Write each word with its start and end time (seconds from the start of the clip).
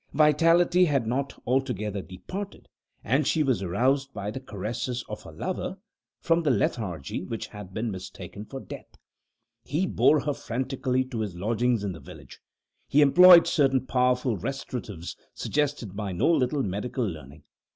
Vitality 0.13 0.85
had 0.85 1.05
not 1.05 1.39
altogether 1.45 2.01
departed, 2.01 2.67
and 3.03 3.27
she 3.27 3.43
was 3.43 3.61
aroused 3.61 4.11
by 4.15 4.31
the 4.31 4.39
caresses 4.39 5.05
of 5.07 5.21
her 5.21 5.31
lover 5.31 5.77
from 6.19 6.41
the 6.41 6.49
lethargy 6.49 7.23
which 7.23 7.45
had 7.45 7.71
been 7.71 7.91
mistaken 7.91 8.43
for 8.43 8.59
death. 8.59 8.95
He 9.63 9.85
bore 9.85 10.21
her 10.21 10.33
frantically 10.33 11.03
to 11.03 11.19
his 11.19 11.35
lodgings 11.35 11.83
in 11.83 11.91
the 11.91 11.99
village. 11.99 12.39
He 12.87 13.01
employed 13.03 13.45
certain 13.45 13.85
powerful 13.85 14.35
restoratives 14.37 15.15
suggested 15.35 15.95
by 15.95 16.13
no 16.13 16.31
little 16.31 16.63
medical 16.63 17.05
learning. 17.07 17.43